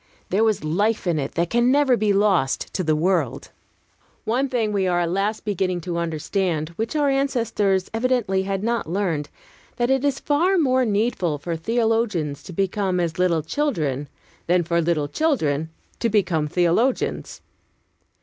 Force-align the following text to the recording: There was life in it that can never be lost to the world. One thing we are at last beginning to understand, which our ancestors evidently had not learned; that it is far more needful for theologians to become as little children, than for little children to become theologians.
There 0.31 0.43
was 0.43 0.63
life 0.63 1.05
in 1.05 1.19
it 1.19 1.33
that 1.33 1.51
can 1.51 1.71
never 1.71 1.95
be 1.95 2.11
lost 2.11 2.73
to 2.73 2.83
the 2.83 2.95
world. 2.95 3.51
One 4.25 4.49
thing 4.49 4.73
we 4.73 4.87
are 4.87 4.99
at 5.01 5.11
last 5.11 5.45
beginning 5.45 5.79
to 5.81 5.99
understand, 5.99 6.69
which 6.69 6.95
our 6.95 7.07
ancestors 7.07 7.91
evidently 7.93 8.41
had 8.41 8.63
not 8.63 8.89
learned; 8.89 9.29
that 9.75 9.91
it 9.91 10.03
is 10.03 10.19
far 10.19 10.57
more 10.57 10.85
needful 10.85 11.37
for 11.37 11.55
theologians 11.55 12.41
to 12.45 12.51
become 12.51 12.99
as 12.99 13.19
little 13.19 13.43
children, 13.43 14.09
than 14.47 14.63
for 14.63 14.81
little 14.81 15.07
children 15.07 15.69
to 15.99 16.09
become 16.09 16.47
theologians. 16.47 17.41